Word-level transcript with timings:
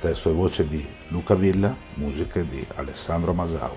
Testo 0.00 0.30
e 0.30 0.32
voce 0.32 0.66
di 0.66 0.82
Luca 1.08 1.34
Villa, 1.34 1.76
musiche 1.96 2.48
di 2.48 2.66
Alessandro 2.76 3.34
Masao. 3.34 3.76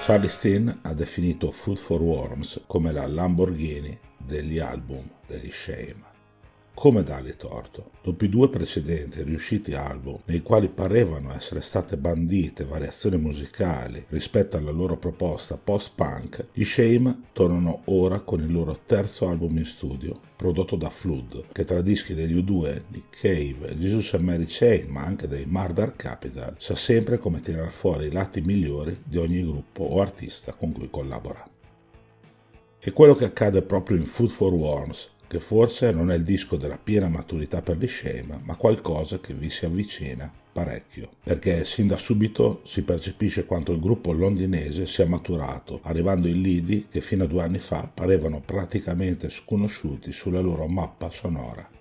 Charlie 0.00 0.28
Steen 0.28 0.78
ha 0.80 0.94
definito 0.94 1.50
Food 1.50 1.76
for 1.76 2.00
Worms 2.00 2.62
come 2.66 2.92
la 2.92 3.06
Lamborghini 3.06 3.98
degli 4.16 4.58
album 4.58 5.06
degli 5.26 5.50
Shame. 5.50 6.15
Come 6.76 7.02
dargli 7.02 7.34
torto? 7.36 7.92
Dopo 8.02 8.26
i 8.26 8.28
due 8.28 8.50
precedenti 8.50 9.22
riusciti 9.22 9.72
album, 9.72 10.18
nei 10.26 10.42
quali 10.42 10.68
parevano 10.68 11.34
essere 11.34 11.62
state 11.62 11.96
bandite 11.96 12.64
variazioni 12.64 13.16
musicali 13.16 14.04
rispetto 14.10 14.58
alla 14.58 14.72
loro 14.72 14.98
proposta 14.98 15.56
post-punk, 15.56 16.48
gli 16.52 16.64
Shame 16.64 17.22
tornano 17.32 17.80
ora 17.86 18.20
con 18.20 18.42
il 18.42 18.52
loro 18.52 18.80
terzo 18.84 19.26
album 19.26 19.56
in 19.56 19.64
studio, 19.64 20.20
prodotto 20.36 20.76
da 20.76 20.90
Flood, 20.90 21.46
che 21.50 21.64
tra 21.64 21.80
dischi 21.80 22.12
degli 22.12 22.36
U2, 22.36 22.82
Nick 22.88 23.20
Cave, 23.20 23.74
Jesus 23.78 24.12
and 24.12 24.24
Mary 24.24 24.44
Chain, 24.46 24.90
ma 24.90 25.02
anche 25.02 25.26
dei 25.26 25.46
Murder 25.46 25.96
Capital, 25.96 26.56
sa 26.58 26.74
sempre 26.74 27.16
come 27.16 27.40
tirar 27.40 27.70
fuori 27.70 28.08
i 28.08 28.12
lati 28.12 28.42
migliori 28.42 29.00
di 29.02 29.16
ogni 29.16 29.40
gruppo 29.40 29.82
o 29.82 30.02
artista 30.02 30.52
con 30.52 30.72
cui 30.72 30.90
collabora. 30.90 31.48
E 32.78 32.92
quello 32.92 33.14
che 33.14 33.24
accade 33.24 33.62
proprio 33.62 33.96
in 33.96 34.04
Food 34.04 34.28
for 34.28 34.52
Worms 34.52 35.14
che 35.26 35.38
forse 35.38 35.92
non 35.92 36.10
è 36.10 36.14
il 36.14 36.22
disco 36.22 36.56
della 36.56 36.78
piena 36.82 37.08
maturità 37.08 37.62
per 37.62 37.76
gli 37.76 37.88
Shame, 37.88 38.40
ma 38.42 38.56
qualcosa 38.56 39.18
che 39.18 39.34
vi 39.34 39.50
si 39.50 39.64
avvicina 39.64 40.30
parecchio, 40.56 41.10
perché 41.22 41.64
sin 41.64 41.86
da 41.86 41.98
subito 41.98 42.62
si 42.64 42.82
percepisce 42.82 43.44
quanto 43.44 43.72
il 43.72 43.80
gruppo 43.80 44.12
londinese 44.12 44.86
sia 44.86 45.06
maturato, 45.06 45.80
arrivando 45.82 46.28
in 46.28 46.40
lidi 46.40 46.86
che 46.90 47.02
fino 47.02 47.24
a 47.24 47.26
due 47.26 47.42
anni 47.42 47.58
fa 47.58 47.88
parevano 47.92 48.40
praticamente 48.40 49.28
sconosciuti 49.28 50.12
sulla 50.12 50.40
loro 50.40 50.66
mappa 50.66 51.10
sonora. 51.10 51.75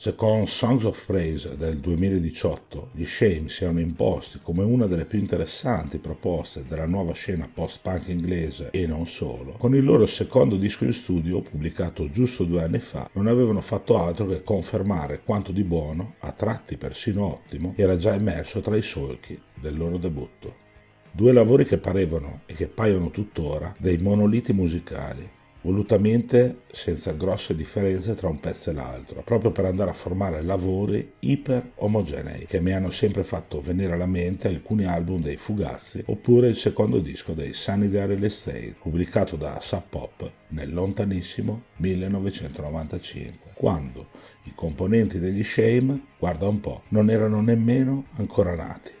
Se 0.00 0.14
con 0.14 0.46
Songs 0.46 0.84
of 0.84 1.06
Praise 1.06 1.56
del 1.56 1.78
2018 1.78 2.90
gli 2.92 3.04
Shame 3.04 3.48
siano 3.48 3.80
imposti 3.80 4.38
come 4.40 4.62
una 4.62 4.86
delle 4.86 5.06
più 5.06 5.18
interessanti 5.18 5.98
proposte 5.98 6.62
della 6.68 6.86
nuova 6.86 7.12
scena 7.14 7.50
post-punk 7.52 8.06
inglese 8.06 8.68
e 8.70 8.86
non 8.86 9.08
solo, 9.08 9.54
con 9.58 9.74
il 9.74 9.82
loro 9.82 10.06
secondo 10.06 10.54
disco 10.54 10.84
in 10.84 10.92
studio, 10.92 11.40
pubblicato 11.40 12.08
giusto 12.12 12.44
due 12.44 12.62
anni 12.62 12.78
fa, 12.78 13.10
non 13.14 13.26
avevano 13.26 13.60
fatto 13.60 13.98
altro 13.98 14.26
che 14.26 14.44
confermare 14.44 15.22
quanto 15.24 15.50
di 15.50 15.64
buono, 15.64 16.14
a 16.20 16.30
tratti 16.30 16.76
persino 16.76 17.26
ottimo, 17.26 17.72
era 17.76 17.96
già 17.96 18.14
emerso 18.14 18.60
tra 18.60 18.76
i 18.76 18.82
solchi 18.82 19.36
del 19.52 19.76
loro 19.76 19.96
debutto. 19.96 20.66
Due 21.10 21.32
lavori 21.32 21.64
che 21.64 21.78
parevano 21.78 22.42
e 22.46 22.54
che 22.54 22.68
paiono 22.68 23.10
tuttora 23.10 23.74
dei 23.76 23.98
monoliti 23.98 24.52
musicali, 24.52 25.28
volutamente 25.62 26.60
senza 26.70 27.12
grosse 27.12 27.54
differenze 27.54 28.14
tra 28.14 28.28
un 28.28 28.40
pezzo 28.40 28.70
e 28.70 28.72
l'altro, 28.72 29.22
proprio 29.22 29.50
per 29.50 29.64
andare 29.64 29.90
a 29.90 29.94
formare 29.94 30.42
lavori 30.42 31.12
iper 31.20 31.72
omogenei 31.76 32.46
che 32.46 32.60
mi 32.60 32.72
hanno 32.72 32.90
sempre 32.90 33.24
fatto 33.24 33.60
venire 33.60 33.92
alla 33.92 34.06
mente 34.06 34.48
alcuni 34.48 34.84
album 34.84 35.20
dei 35.20 35.36
Fugazzi 35.36 36.02
oppure 36.06 36.48
il 36.48 36.56
secondo 36.56 37.00
disco 37.00 37.32
dei 37.32 37.52
Sunny 37.52 37.88
Day 37.88 38.06
Real 38.06 38.22
Estate, 38.22 38.76
pubblicato 38.80 39.36
da 39.36 39.58
Sub 39.60 39.82
Pop 39.88 40.30
nel 40.48 40.72
lontanissimo 40.72 41.62
1995, 41.76 43.50
quando 43.54 44.08
i 44.44 44.52
componenti 44.54 45.18
degli 45.18 45.42
Shame, 45.42 46.00
guarda 46.18 46.48
un 46.48 46.60
po', 46.60 46.82
non 46.88 47.10
erano 47.10 47.40
nemmeno 47.40 48.06
ancora 48.16 48.54
nati. 48.54 48.92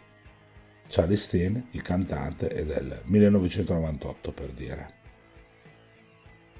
Charlie 0.88 1.16
Steen, 1.16 1.68
il 1.72 1.82
cantante, 1.82 2.48
è 2.48 2.64
del 2.64 3.02
1998 3.04 4.32
per 4.32 4.50
dire. 4.52 4.97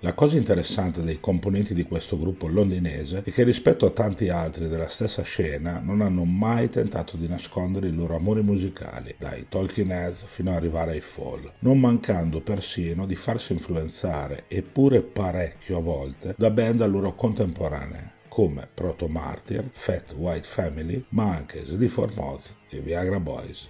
La 0.02 0.12
cosa 0.12 0.36
interessante 0.36 1.02
dei 1.02 1.18
componenti 1.18 1.74
di 1.74 1.82
questo 1.82 2.16
gruppo 2.16 2.46
londinese 2.46 3.22
è 3.24 3.32
che 3.32 3.42
rispetto 3.42 3.84
a 3.84 3.90
tanti 3.90 4.28
altri 4.28 4.68
della 4.68 4.86
stessa 4.86 5.22
scena 5.22 5.80
non 5.82 6.02
hanno 6.02 6.22
mai 6.22 6.68
tentato 6.68 7.16
di 7.16 7.26
nascondere 7.26 7.88
i 7.88 7.92
loro 7.92 8.14
amori 8.14 8.42
musicali, 8.42 9.16
dai 9.18 9.46
Talking 9.48 9.90
Heads 9.90 10.24
fino 10.26 10.50
ad 10.50 10.56
arrivare 10.56 10.92
ai 10.92 11.00
Fall, 11.00 11.52
non 11.60 11.80
mancando 11.80 12.40
persino 12.40 13.06
di 13.06 13.16
farsi 13.16 13.54
influenzare, 13.54 14.44
eppure 14.46 15.00
parecchio 15.00 15.78
a 15.78 15.80
volte, 15.80 16.34
da 16.38 16.50
band 16.50 16.80
a 16.82 16.86
loro 16.86 17.16
contemporanee 17.16 18.12
come 18.28 18.68
Proto 18.72 19.08
Martyr, 19.08 19.68
Fat 19.72 20.14
White 20.16 20.46
Family, 20.46 21.04
ma 21.08 21.34
anche 21.34 21.64
Sleaford 21.64 22.14
Moths 22.14 22.54
e 22.68 22.78
Viagra 22.78 23.18
Boys. 23.18 23.68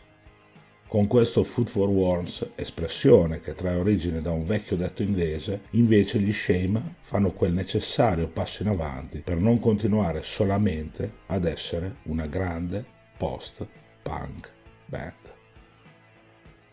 Con 0.89 1.07
questo 1.07 1.45
food 1.45 1.69
for 1.69 1.91
worms, 1.91 2.53
espressione 2.55 3.41
che 3.41 3.55
trae 3.55 3.77
origine 3.77 4.23
da 4.23 4.31
un 4.31 4.47
vecchio 4.47 4.75
detto 4.75 5.03
inglese, 5.03 5.65
invece 5.73 6.19
gli 6.19 6.33
Shame 6.33 6.95
fanno 7.03 7.31
quel 7.33 7.53
necessario 7.53 8.27
passo 8.27 8.63
in 8.63 8.71
avanti 8.71 9.19
per 9.19 9.37
non 9.37 9.59
continuare 9.59 10.23
solamente 10.23 11.17
ad 11.27 11.45
essere 11.45 11.97
una 12.05 12.25
grande 12.25 12.83
post-punk 13.19 14.51
band. 14.87 15.13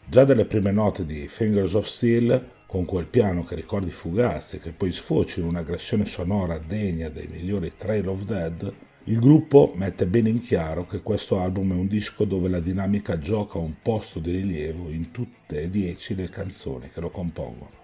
Già 0.07 0.23
dalle 0.23 0.45
prime 0.45 0.71
note 0.71 1.05
di 1.05 1.27
Fingers 1.27 1.73
of 1.73 1.85
Steel, 1.85 2.51
con 2.67 2.85
quel 2.85 3.07
piano 3.07 3.43
che 3.43 3.55
ricordi 3.55 3.91
fugazzi 3.91 4.59
che 4.59 4.71
poi 4.71 4.93
sfocia 4.93 5.41
in 5.41 5.47
un'aggressione 5.47 6.05
sonora 6.05 6.57
degna 6.57 7.09
dei 7.09 7.27
migliori 7.27 7.73
Trail 7.75 8.07
of 8.07 8.23
Dead, 8.23 8.73
il 9.07 9.19
gruppo 9.19 9.71
mette 9.75 10.07
bene 10.07 10.29
in 10.29 10.39
chiaro 10.39 10.87
che 10.87 11.01
questo 11.01 11.39
album 11.39 11.73
è 11.73 11.75
un 11.75 11.87
disco 11.87 12.25
dove 12.25 12.49
la 12.49 12.59
dinamica 12.59 13.19
gioca 13.19 13.59
un 13.59 13.75
posto 13.79 14.17
di 14.17 14.31
rilievo 14.31 14.89
in 14.89 15.11
tutte 15.11 15.61
e 15.61 15.69
dieci 15.69 16.15
le 16.15 16.27
canzoni 16.27 16.89
che 16.89 17.01
lo 17.01 17.11
compongono. 17.11 17.83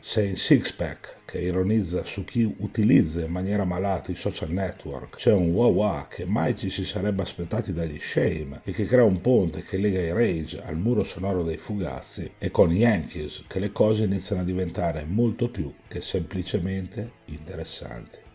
Se 0.00 0.24
in 0.24 0.36
Sixpack, 0.36 1.24
che 1.26 1.40
ironizza 1.40 2.04
su 2.04 2.24
chi 2.24 2.50
utilizza 2.58 3.20
in 3.20 3.30
maniera 3.30 3.64
malata 3.64 4.10
i 4.10 4.14
social 4.14 4.50
network, 4.50 5.16
c'è 5.16 5.32
un 5.34 5.50
wah 5.50 5.66
wah 5.66 6.06
che 6.08 6.24
mai 6.24 6.56
ci 6.56 6.70
si 6.70 6.86
sarebbe 6.86 7.20
aspettati 7.20 7.74
dagli 7.74 7.98
Shame 7.98 8.62
e 8.64 8.72
che 8.72 8.86
crea 8.86 9.04
un 9.04 9.20
ponte 9.20 9.62
che 9.62 9.76
lega 9.76 10.00
i 10.00 10.12
Rage 10.12 10.62
al 10.64 10.78
muro 10.78 11.02
sonoro 11.02 11.42
dei 11.42 11.58
Fugazzi, 11.58 12.30
e 12.38 12.50
con 12.50 12.72
Yankees 12.72 13.44
che 13.46 13.58
le 13.58 13.72
cose 13.72 14.04
iniziano 14.04 14.40
a 14.40 14.44
diventare 14.46 15.04
molto 15.04 15.50
più 15.50 15.70
che 15.86 16.00
semplicemente 16.00 17.10
interessanti. 17.26 18.27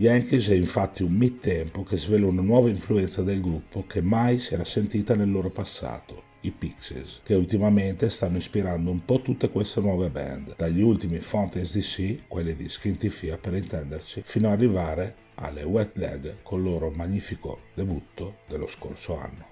Yankees 0.00 0.48
è 0.48 0.54
infatti 0.54 1.02
un 1.02 1.12
mid-tempo 1.12 1.82
che 1.82 1.98
svela 1.98 2.24
una 2.24 2.40
nuova 2.40 2.70
influenza 2.70 3.20
del 3.20 3.38
gruppo 3.38 3.84
che 3.86 4.00
mai 4.00 4.38
si 4.38 4.54
era 4.54 4.64
sentita 4.64 5.14
nel 5.14 5.30
loro 5.30 5.50
passato, 5.50 6.22
i 6.40 6.52
Pixies, 6.52 7.20
che 7.22 7.34
ultimamente 7.34 8.08
stanno 8.08 8.38
ispirando 8.38 8.90
un 8.90 9.04
po' 9.04 9.20
tutte 9.20 9.50
queste 9.50 9.82
nuove 9.82 10.08
band, 10.08 10.56
dagli 10.56 10.80
ultimi 10.80 11.18
Fountains 11.18 11.76
DC, 11.76 12.28
quelli 12.28 12.56
di 12.56 12.66
Skintifia 12.70 13.36
per 13.36 13.54
intenderci, 13.54 14.22
fino 14.24 14.46
ad 14.46 14.54
arrivare 14.54 15.16
alle 15.34 15.64
Wet 15.64 15.90
Leg 15.98 16.36
con 16.42 16.60
il 16.60 16.64
loro 16.64 16.88
magnifico 16.88 17.64
debutto 17.74 18.38
dello 18.48 18.68
scorso 18.68 19.18
anno. 19.18 19.44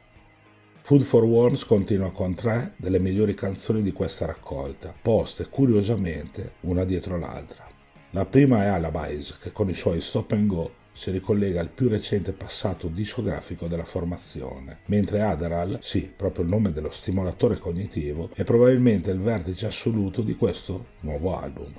Food 0.80 1.02
for 1.02 1.24
Worms 1.24 1.66
continua 1.66 2.10
con 2.10 2.34
tre 2.34 2.72
delle 2.78 2.98
migliori 2.98 3.34
canzoni 3.34 3.82
di 3.82 3.92
questa 3.92 4.24
raccolta, 4.24 4.94
poste 4.98 5.46
curiosamente 5.50 6.52
una 6.60 6.84
dietro 6.84 7.18
l'altra. 7.18 7.67
La 8.12 8.24
prima 8.24 8.64
è 8.64 8.68
Alabais, 8.68 9.36
che 9.38 9.52
con 9.52 9.68
i 9.68 9.74
suoi 9.74 10.00
stop 10.00 10.32
and 10.32 10.46
go 10.46 10.70
si 10.92 11.10
ricollega 11.10 11.60
al 11.60 11.68
più 11.68 11.90
recente 11.90 12.32
passato 12.32 12.88
discografico 12.88 13.66
della 13.66 13.84
formazione, 13.84 14.78
mentre 14.86 15.20
Adderall, 15.20 15.78
sì, 15.82 16.10
proprio 16.16 16.44
il 16.44 16.50
nome 16.50 16.72
dello 16.72 16.90
stimolatore 16.90 17.58
cognitivo, 17.58 18.30
è 18.32 18.44
probabilmente 18.44 19.10
il 19.10 19.20
vertice 19.20 19.66
assoluto 19.66 20.22
di 20.22 20.34
questo 20.36 20.86
nuovo 21.00 21.38
album. 21.38 21.70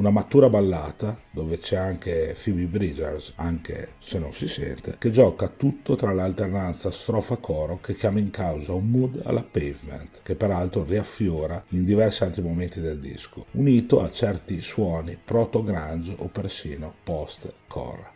Una 0.00 0.08
matura 0.08 0.48
ballata, 0.48 1.20
dove 1.30 1.58
c'è 1.58 1.76
anche 1.76 2.34
Phoebe 2.42 2.64
Bridgers, 2.64 3.34
anche 3.36 3.96
se 3.98 4.18
non 4.18 4.32
si 4.32 4.48
sente, 4.48 4.96
che 4.96 5.10
gioca 5.10 5.46
tutto 5.48 5.94
tra 5.94 6.14
l'alternanza 6.14 6.90
strofa-coro 6.90 7.80
che 7.82 7.92
chiama 7.92 8.18
in 8.18 8.30
causa 8.30 8.72
un 8.72 8.88
mood 8.88 9.20
alla 9.22 9.42
pavement, 9.42 10.20
che 10.22 10.36
peraltro 10.36 10.84
riaffiora 10.84 11.62
in 11.72 11.84
diversi 11.84 12.24
altri 12.24 12.40
momenti 12.40 12.80
del 12.80 12.98
disco, 12.98 13.44
unito 13.50 14.00
a 14.00 14.10
certi 14.10 14.62
suoni 14.62 15.18
proto-grunge 15.22 16.14
o 16.16 16.28
persino 16.28 16.94
post-core. 17.04 18.08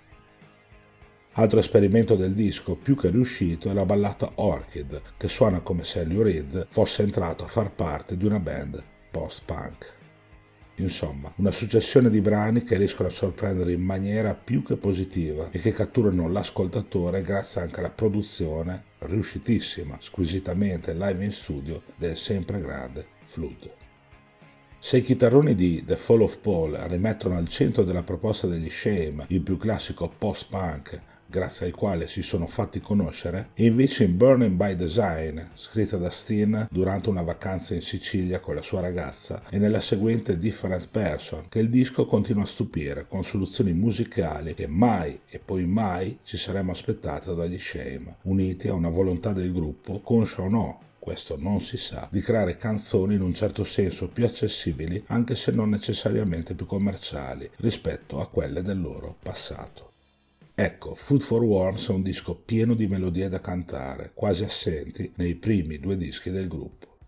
Altro 1.32 1.58
esperimento 1.58 2.16
del 2.16 2.32
disco 2.32 2.76
più 2.76 2.96
che 2.96 3.10
riuscito 3.10 3.68
è 3.68 3.74
la 3.74 3.84
ballata 3.84 4.32
Orchid, 4.36 5.02
che 5.18 5.28
suona 5.28 5.60
come 5.60 5.84
se 5.84 6.02
Lou 6.04 6.22
Reed 6.22 6.66
fosse 6.70 7.02
entrato 7.02 7.44
a 7.44 7.48
far 7.48 7.70
parte 7.72 8.16
di 8.16 8.24
una 8.24 8.40
band 8.40 8.82
post-punk. 9.10 10.02
Insomma, 10.76 11.32
una 11.36 11.52
successione 11.52 12.10
di 12.10 12.20
brani 12.20 12.64
che 12.64 12.76
riescono 12.76 13.08
a 13.08 13.12
sorprendere 13.12 13.72
in 13.72 13.80
maniera 13.80 14.34
più 14.34 14.64
che 14.64 14.76
positiva 14.76 15.50
e 15.52 15.60
che 15.60 15.72
catturano 15.72 16.28
l'ascoltatore 16.28 17.22
grazie 17.22 17.60
anche 17.60 17.78
alla 17.78 17.90
produzione 17.90 18.82
riuscitissima, 18.98 19.96
squisitamente 20.00 20.92
live 20.92 21.24
in 21.24 21.32
studio 21.32 21.82
del 21.96 22.16
sempre 22.16 22.60
grande 22.60 23.06
Flood. 23.22 23.70
Se 24.78 24.96
i 24.98 25.02
chitarroni 25.02 25.54
di 25.54 25.84
The 25.84 25.96
Fall 25.96 26.22
of 26.22 26.38
Paul 26.38 26.72
rimettono 26.72 27.36
al 27.36 27.48
centro 27.48 27.84
della 27.84 28.02
proposta 28.02 28.46
degli 28.46 28.68
Shame 28.68 29.26
il 29.28 29.40
più 29.40 29.56
classico 29.56 30.12
post-punk 30.18 31.00
grazie 31.34 31.66
al 31.66 31.72
quale 31.72 32.06
si 32.06 32.22
sono 32.22 32.46
fatti 32.46 32.78
conoscere, 32.78 33.48
e 33.54 33.64
invece 33.64 34.04
in 34.04 34.16
Burning 34.16 34.54
by 34.54 34.76
Design, 34.76 35.40
scritta 35.54 35.96
da 35.96 36.08
Steen 36.08 36.68
durante 36.70 37.08
una 37.08 37.22
vacanza 37.22 37.74
in 37.74 37.82
Sicilia 37.82 38.38
con 38.38 38.54
la 38.54 38.62
sua 38.62 38.80
ragazza, 38.80 39.42
e 39.50 39.58
nella 39.58 39.80
seguente 39.80 40.38
Different 40.38 40.86
Person, 40.88 41.46
che 41.48 41.58
il 41.58 41.70
disco 41.70 42.06
continua 42.06 42.44
a 42.44 42.46
stupire 42.46 43.06
con 43.08 43.24
soluzioni 43.24 43.72
musicali 43.72 44.54
che 44.54 44.68
mai 44.68 45.22
e 45.28 45.40
poi 45.40 45.66
mai 45.66 46.18
ci 46.22 46.36
saremmo 46.36 46.70
aspettati 46.70 47.34
dagli 47.34 47.58
Shame, 47.58 48.18
uniti 48.22 48.68
a 48.68 48.74
una 48.74 48.88
volontà 48.88 49.32
del 49.32 49.52
gruppo, 49.52 49.98
conscia 50.02 50.42
o 50.42 50.48
no, 50.48 50.80
questo 51.00 51.36
non 51.36 51.60
si 51.60 51.78
sa, 51.78 52.06
di 52.12 52.20
creare 52.20 52.56
canzoni 52.56 53.16
in 53.16 53.22
un 53.22 53.34
certo 53.34 53.64
senso 53.64 54.06
più 54.06 54.24
accessibili 54.24 55.02
anche 55.08 55.34
se 55.34 55.50
non 55.50 55.68
necessariamente 55.68 56.54
più 56.54 56.64
commerciali 56.64 57.50
rispetto 57.56 58.20
a 58.20 58.28
quelle 58.28 58.62
del 58.62 58.80
loro 58.80 59.16
passato. 59.20 59.93
Ecco, 60.56 60.94
Food 60.94 61.20
for 61.20 61.42
Worms 61.42 61.88
è 61.88 61.92
un 61.92 62.02
disco 62.02 62.36
pieno 62.36 62.74
di 62.74 62.86
melodie 62.86 63.28
da 63.28 63.40
cantare, 63.40 64.12
quasi 64.14 64.44
assenti 64.44 65.12
nei 65.16 65.34
primi 65.34 65.80
due 65.80 65.96
dischi 65.96 66.30
del 66.30 66.46
gruppo. 66.46 66.98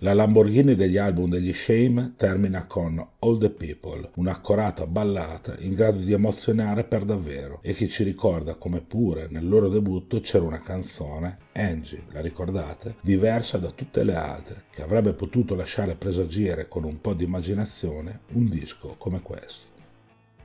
La 0.00 0.12
Lamborghini 0.12 0.74
degli 0.74 0.96
album 0.96 1.30
degli 1.30 1.52
Shame 1.52 2.14
termina 2.16 2.66
con 2.66 2.98
All 3.20 3.38
the 3.38 3.50
People, 3.50 4.10
un'accorata 4.16 4.88
ballata 4.88 5.54
in 5.60 5.74
grado 5.74 5.98
di 5.98 6.12
emozionare 6.12 6.82
per 6.82 7.04
davvero 7.04 7.60
e 7.62 7.74
che 7.74 7.86
ci 7.86 8.02
ricorda 8.02 8.56
come 8.56 8.80
pure 8.80 9.28
nel 9.30 9.46
loro 9.46 9.68
debutto 9.68 10.18
c'era 10.18 10.44
una 10.44 10.60
canzone, 10.60 11.38
Angie, 11.52 12.02
la 12.10 12.20
ricordate, 12.20 12.96
diversa 13.02 13.58
da 13.58 13.70
tutte 13.70 14.02
le 14.02 14.16
altre, 14.16 14.64
che 14.68 14.82
avrebbe 14.82 15.12
potuto 15.12 15.54
lasciare 15.54 15.94
presagire 15.94 16.66
con 16.66 16.82
un 16.82 17.00
po' 17.00 17.14
di 17.14 17.22
immaginazione 17.22 18.22
un 18.32 18.48
disco 18.48 18.96
come 18.98 19.20
questo. 19.20 19.68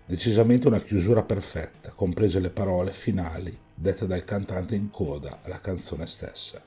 Decisamente 0.07 0.67
una 0.67 0.81
chiusura 0.81 1.23
perfetta, 1.23 1.89
comprese 1.89 2.39
le 2.39 2.51
parole 2.51 2.91
finali 2.91 3.57
dette 3.73 4.05
dal 4.05 4.23
cantante 4.23 4.75
in 4.75 4.91
coda 4.91 5.39
alla 5.41 5.59
canzone 5.59 6.05
stessa. 6.05 6.61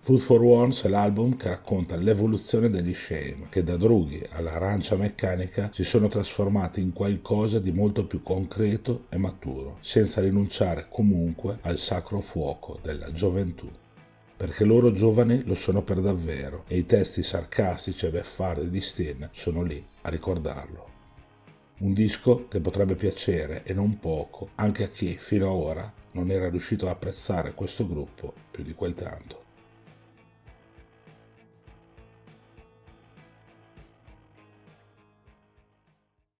Food 0.00 0.18
for 0.18 0.42
Worms 0.42 0.82
è 0.82 0.88
l'album 0.88 1.36
che 1.36 1.48
racconta 1.48 1.94
l'evoluzione 1.94 2.70
degli 2.70 2.92
Shame, 2.92 3.46
che 3.50 3.62
da 3.62 3.76
drughi 3.76 4.26
all'arancia 4.32 4.96
meccanica 4.96 5.70
si 5.72 5.84
sono 5.84 6.08
trasformati 6.08 6.80
in 6.80 6.92
qualcosa 6.92 7.60
di 7.60 7.70
molto 7.70 8.04
più 8.04 8.20
concreto 8.24 9.04
e 9.10 9.16
maturo, 9.16 9.76
senza 9.80 10.20
rinunciare 10.20 10.86
comunque 10.88 11.58
al 11.60 11.78
sacro 11.78 12.20
fuoco 12.20 12.80
della 12.82 13.12
gioventù. 13.12 13.70
Perché 14.36 14.64
loro 14.64 14.90
giovani 14.90 15.44
lo 15.44 15.54
sono 15.54 15.82
per 15.82 16.00
davvero 16.00 16.64
e 16.66 16.78
i 16.78 16.86
testi 16.86 17.22
sarcastici 17.22 18.06
e 18.06 18.10
beffardi 18.10 18.70
di 18.70 18.80
Steen 18.80 19.28
sono 19.30 19.62
lì 19.62 19.84
a 20.02 20.08
ricordarlo. 20.08 20.97
Un 21.80 21.92
disco 21.92 22.48
che 22.48 22.58
potrebbe 22.58 22.96
piacere, 22.96 23.62
e 23.62 23.72
non 23.72 24.00
poco, 24.00 24.48
anche 24.56 24.82
a 24.82 24.88
chi 24.88 25.16
fino 25.16 25.46
ad 25.46 25.56
ora 25.60 25.92
non 26.12 26.28
era 26.28 26.50
riuscito 26.50 26.86
ad 26.86 26.90
apprezzare 26.90 27.54
questo 27.54 27.86
gruppo 27.86 28.34
più 28.50 28.64
di 28.64 28.74
quel 28.74 28.94
tanto. 28.94 29.47